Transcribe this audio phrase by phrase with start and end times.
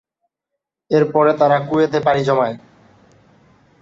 [0.91, 2.55] এরপরে তারা কুয়েতে পাড়ি জমায়।